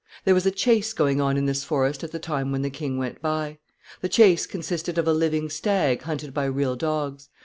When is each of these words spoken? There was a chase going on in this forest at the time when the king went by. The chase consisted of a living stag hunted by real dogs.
There 0.25 0.33
was 0.33 0.47
a 0.47 0.49
chase 0.49 0.93
going 0.93 1.21
on 1.21 1.37
in 1.37 1.45
this 1.45 1.63
forest 1.63 2.03
at 2.03 2.11
the 2.11 2.17
time 2.17 2.51
when 2.51 2.63
the 2.63 2.71
king 2.71 2.97
went 2.97 3.21
by. 3.21 3.59
The 4.01 4.09
chase 4.09 4.47
consisted 4.47 4.97
of 4.97 5.07
a 5.07 5.13
living 5.13 5.47
stag 5.51 6.01
hunted 6.01 6.33
by 6.33 6.45
real 6.45 6.75
dogs. 6.75 7.29